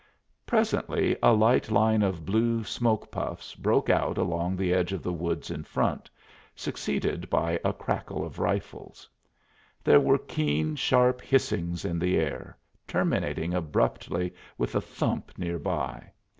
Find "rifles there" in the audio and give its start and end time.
8.39-9.99